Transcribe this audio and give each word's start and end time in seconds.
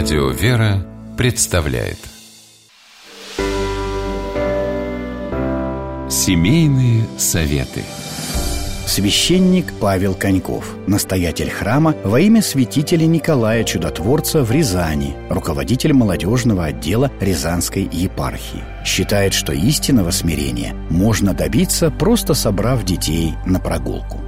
Радио 0.00 0.28
«Вера» 0.30 0.86
представляет 1.16 1.98
Семейные 6.08 7.04
советы 7.18 7.82
Священник 8.86 9.72
Павел 9.80 10.14
Коньков, 10.14 10.76
настоятель 10.86 11.50
храма 11.50 11.96
во 12.04 12.20
имя 12.20 12.42
святителя 12.42 13.06
Николая 13.06 13.64
Чудотворца 13.64 14.44
в 14.44 14.52
Рязани, 14.52 15.16
руководитель 15.30 15.94
молодежного 15.94 16.66
отдела 16.66 17.10
Рязанской 17.18 17.82
епархии. 17.82 18.62
Считает, 18.84 19.34
что 19.34 19.52
истинного 19.52 20.12
смирения 20.12 20.74
можно 20.90 21.34
добиться, 21.34 21.90
просто 21.90 22.34
собрав 22.34 22.84
детей 22.84 23.34
на 23.44 23.58
прогулку. 23.58 24.20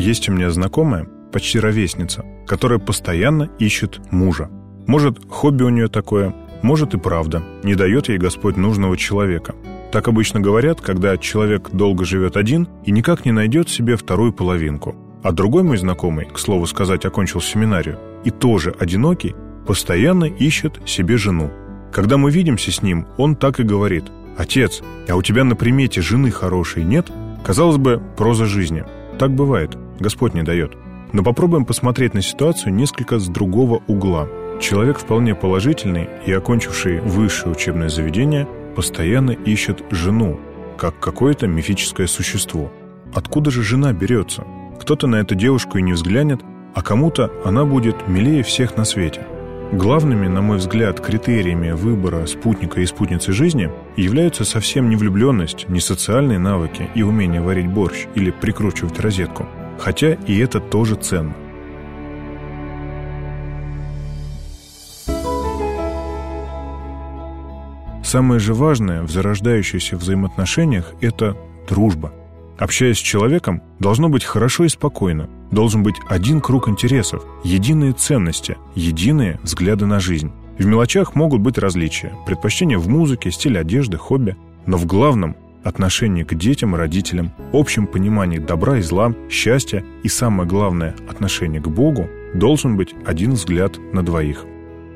Есть 0.00 0.30
у 0.30 0.32
меня 0.32 0.50
знакомая, 0.50 1.06
почти 1.30 1.60
ровесница, 1.60 2.24
которая 2.46 2.78
постоянно 2.78 3.50
ищет 3.58 4.00
мужа. 4.10 4.48
Может, 4.86 5.18
хобби 5.28 5.62
у 5.62 5.68
нее 5.68 5.88
такое, 5.88 6.34
может 6.62 6.94
и 6.94 6.98
правда, 6.98 7.42
не 7.62 7.74
дает 7.74 8.08
ей 8.08 8.16
Господь 8.16 8.56
нужного 8.56 8.96
человека. 8.96 9.54
Так 9.92 10.08
обычно 10.08 10.40
говорят, 10.40 10.80
когда 10.80 11.18
человек 11.18 11.68
долго 11.72 12.06
живет 12.06 12.38
один 12.38 12.66
и 12.86 12.92
никак 12.92 13.26
не 13.26 13.32
найдет 13.32 13.68
себе 13.68 13.96
вторую 13.96 14.32
половинку. 14.32 14.96
А 15.22 15.32
другой 15.32 15.64
мой 15.64 15.76
знакомый, 15.76 16.24
к 16.24 16.38
слову 16.38 16.64
сказать, 16.64 17.04
окончил 17.04 17.42
семинарию, 17.42 17.98
и 18.24 18.30
тоже 18.30 18.74
одинокий, 18.80 19.34
постоянно 19.66 20.24
ищет 20.24 20.80
себе 20.86 21.18
жену. 21.18 21.50
Когда 21.92 22.16
мы 22.16 22.30
видимся 22.30 22.72
с 22.72 22.80
ним, 22.80 23.06
он 23.18 23.36
так 23.36 23.60
и 23.60 23.64
говорит. 23.64 24.04
«Отец, 24.38 24.80
а 25.06 25.14
у 25.16 25.20
тебя 25.20 25.44
на 25.44 25.56
примете 25.56 26.00
жены 26.00 26.30
хорошей 26.30 26.84
нет?» 26.84 27.10
Казалось 27.44 27.76
бы, 27.76 28.02
проза 28.16 28.46
жизни. 28.46 28.84
Так 29.20 29.32
бывает, 29.32 29.76
Господь 30.00 30.34
не 30.34 30.42
дает. 30.42 30.76
Но 31.12 31.22
попробуем 31.22 31.64
посмотреть 31.64 32.14
на 32.14 32.22
ситуацию 32.22 32.74
несколько 32.74 33.18
с 33.18 33.28
другого 33.28 33.82
угла– 33.86 34.26
Человек 34.60 34.98
вполне 34.98 35.34
положительный 35.34 36.08
и 36.26 36.32
окончивший 36.32 37.00
высшее 37.00 37.52
учебное 37.52 37.88
заведение 37.88 38.46
постоянно 38.76 39.30
ищет 39.30 39.82
жену, 39.90 40.38
как 40.76 41.00
какое-то 41.00 41.46
мифическое 41.46 42.06
существо. 42.06 42.70
Откуда 43.14 43.50
же 43.50 43.62
жена 43.62 43.92
берется? 43.94 44.44
Кто-то 44.78 45.06
на 45.06 45.16
эту 45.16 45.34
девушку 45.34 45.78
и 45.78 45.82
не 45.82 45.94
взглянет, 45.94 46.42
а 46.74 46.82
кому-то 46.82 47.32
она 47.42 47.64
будет 47.64 48.06
милее 48.06 48.42
всех 48.42 48.76
на 48.76 48.84
свете. 48.84 49.22
Главными, 49.72 50.26
на 50.26 50.42
мой 50.42 50.58
взгляд, 50.58 51.00
критериями 51.00 51.70
выбора 51.70 52.26
спутника 52.26 52.82
и 52.82 52.86
спутницы 52.86 53.32
жизни 53.32 53.70
являются 53.96 54.44
совсем 54.44 54.90
не 54.90 54.96
влюбленность, 54.96 55.68
не 55.68 55.80
социальные 55.80 56.38
навыки 56.38 56.90
и 56.94 57.02
умение 57.02 57.40
варить 57.40 57.68
борщ 57.68 58.06
или 58.14 58.30
прикручивать 58.30 59.00
розетку. 59.00 59.46
Хотя 59.80 60.12
и 60.12 60.38
это 60.38 60.60
тоже 60.60 60.94
ценно. 60.96 61.34
Самое 68.04 68.40
же 68.40 68.54
важное 68.54 69.02
в 69.02 69.10
зарождающихся 69.10 69.96
взаимоотношениях– 69.96 70.92
это 71.00 71.36
дружба. 71.68 72.12
Общаясь 72.58 72.98
с 72.98 73.00
человеком, 73.00 73.62
должно 73.78 74.10
быть 74.10 74.24
хорошо 74.24 74.64
и 74.64 74.68
спокойно. 74.68 75.30
Должен 75.50 75.82
быть 75.82 75.94
один 76.08 76.40
круг 76.40 76.68
интересов, 76.68 77.24
единые 77.42 77.92
ценности, 77.92 78.58
единые 78.74 79.40
взгляды 79.42 79.86
на 79.86 79.98
жизнь. 79.98 80.30
В 80.58 80.66
мелочах 80.66 81.14
могут 81.14 81.40
быть 81.40 81.56
различия, 81.56 82.12
предпочтения 82.26 82.78
в 82.78 82.88
музыке, 82.88 83.30
стиль 83.30 83.58
одежды, 83.58 83.96
хобби. 83.96 84.36
Но 84.66 84.76
в 84.76 84.84
главном– 84.84 85.36
отношение 85.62 86.24
к 86.24 86.34
детям 86.34 86.74
и 86.74 86.78
родителям, 86.78 87.32
общем 87.52 87.86
понимании 87.86 88.38
добра 88.38 88.78
и 88.78 88.82
зла, 88.82 89.14
счастья 89.28 89.84
и, 90.02 90.08
самое 90.08 90.48
главное, 90.48 90.94
отношение 91.08 91.60
к 91.60 91.68
Богу 91.68 92.08
должен 92.34 92.76
быть 92.76 92.94
один 93.04 93.32
взгляд 93.32 93.78
на 93.92 94.04
двоих. 94.04 94.44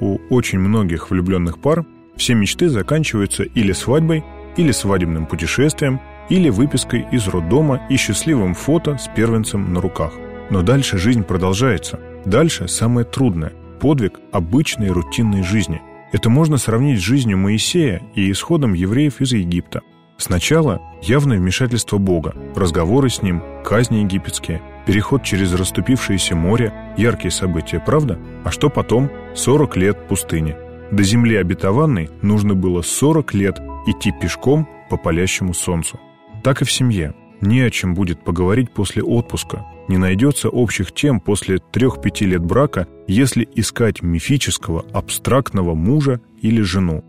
У 0.00 0.18
очень 0.30 0.58
многих 0.58 1.10
влюбленных 1.10 1.58
пар 1.58 1.84
все 2.16 2.34
мечты 2.34 2.68
заканчиваются 2.68 3.44
или 3.44 3.72
свадьбой, 3.72 4.24
или 4.56 4.70
свадебным 4.70 5.26
путешествием, 5.26 6.00
или 6.28 6.48
выпиской 6.50 7.06
из 7.10 7.28
роддома 7.28 7.82
и 7.88 7.96
счастливым 7.96 8.54
фото 8.54 8.98
с 8.98 9.08
первенцем 9.08 9.72
на 9.72 9.80
руках. 9.80 10.12
Но 10.50 10.62
дальше 10.62 10.98
жизнь 10.98 11.22
продолжается. 11.22 12.00
Дальше 12.24 12.68
самое 12.68 13.06
трудное– 13.06 13.52
подвиг 13.80 14.20
обычной 14.32 14.90
рутинной 14.90 15.42
жизни. 15.42 15.80
Это 16.12 16.30
можно 16.30 16.58
сравнить 16.58 17.00
с 17.00 17.02
жизнью 17.02 17.38
Моисея 17.38 18.02
и 18.14 18.30
исходом 18.30 18.74
евреев 18.74 19.20
из 19.20 19.32
Египта. 19.32 19.80
Сначала 20.22 20.80
явное 21.02 21.38
вмешательство 21.38 21.98
Бога, 21.98 22.34
разговоры 22.54 23.10
с 23.10 23.22
Ним, 23.22 23.42
казни 23.64 23.98
египетские, 23.98 24.62
переход 24.86 25.24
через 25.24 25.52
расступившееся 25.52 26.36
море, 26.36 26.72
яркие 26.96 27.32
события, 27.32 27.82
правда? 27.84 28.20
А 28.44 28.52
что 28.52 28.70
потом? 28.70 29.10
40 29.34 29.76
лет 29.76 30.08
пустыни– 30.08 30.56
до 30.92 31.02
земли 31.04 31.36
обетованной 31.36 32.10
нужно 32.20 32.54
было 32.54 32.82
40 32.82 33.32
лет 33.32 33.58
идти 33.86 34.12
пешком 34.12 34.68
по 34.90 34.98
палящему 34.98 35.54
солнцу. 35.54 35.98
Так 36.44 36.60
и 36.60 36.66
в 36.66 36.70
семье. 36.70 37.14
Не 37.40 37.62
о 37.62 37.70
чем 37.70 37.94
будет 37.94 38.22
поговорить 38.22 38.70
после 38.70 39.02
отпуска. 39.02 39.64
Не 39.88 39.96
найдется 39.96 40.50
общих 40.50 40.92
тем 40.92 41.18
после 41.18 41.58
трех-пяти 41.58 42.26
лет 42.26 42.44
брака, 42.44 42.86
если 43.08 43.48
искать 43.54 44.02
мифического, 44.02 44.84
абстрактного 44.92 45.74
мужа 45.74 46.20
или 46.42 46.60
жену. 46.60 47.02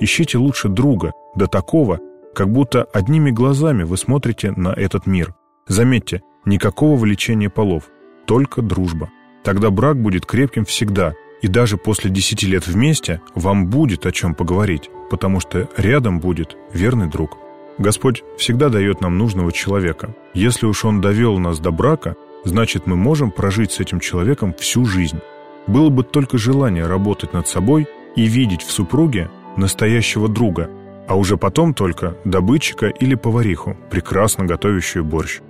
Ищите 0.00 0.38
лучше 0.38 0.68
друга, 0.68 1.12
до 1.34 1.46
такого, 1.46 2.00
как 2.34 2.50
будто 2.50 2.84
одними 2.92 3.30
глазами 3.30 3.82
вы 3.82 3.96
смотрите 3.96 4.52
на 4.52 4.68
этот 4.68 5.06
мир. 5.06 5.34
Заметьте, 5.66 6.22
Никакого 6.48 6.96
влечения 6.96 7.50
полов, 7.50 7.90
только 8.24 8.62
дружба. 8.62 9.10
Тогда 9.44 9.70
брак 9.70 10.00
будет 10.00 10.24
крепким 10.24 10.64
всегда, 10.64 11.12
и 11.42 11.46
даже 11.46 11.76
после 11.76 12.10
десяти 12.10 12.46
лет 12.46 12.66
вместе 12.66 13.20
вам 13.34 13.66
будет 13.66 14.06
о 14.06 14.12
чем 14.12 14.34
поговорить, 14.34 14.88
потому 15.10 15.40
что 15.40 15.68
рядом 15.76 16.20
будет 16.20 16.56
верный 16.72 17.06
друг. 17.06 17.36
Господь 17.76 18.24
всегда 18.38 18.70
дает 18.70 19.02
нам 19.02 19.18
нужного 19.18 19.52
человека. 19.52 20.14
Если 20.32 20.64
уж 20.64 20.86
Он 20.86 21.02
довел 21.02 21.38
нас 21.38 21.58
до 21.58 21.70
брака, 21.70 22.16
значит 22.44 22.86
мы 22.86 22.96
можем 22.96 23.30
прожить 23.30 23.72
с 23.72 23.80
этим 23.80 24.00
человеком 24.00 24.54
всю 24.58 24.86
жизнь. 24.86 25.20
Было 25.66 25.90
бы 25.90 26.02
только 26.02 26.38
желание 26.38 26.86
работать 26.86 27.34
над 27.34 27.46
собой 27.46 27.86
и 28.16 28.24
видеть 28.24 28.62
в 28.62 28.70
супруге 28.70 29.30
настоящего 29.58 30.28
друга, 30.28 30.70
а 31.06 31.16
уже 31.16 31.36
потом 31.36 31.74
только 31.74 32.16
добытчика 32.24 32.86
или 32.86 33.14
повариху, 33.14 33.76
прекрасно 33.90 34.46
готовящую 34.46 35.04
борщ. 35.04 35.40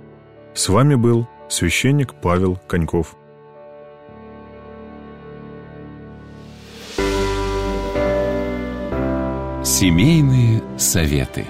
С 0.53 0.67
вами 0.67 0.95
был 0.95 1.27
священник 1.47 2.13
Павел 2.15 2.59
Коньков. 2.67 3.15
Семейные 9.63 10.63
советы. 10.77 11.45